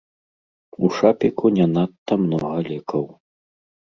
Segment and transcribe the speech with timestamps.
[0.85, 3.05] У шапіку не надта многа лекаў.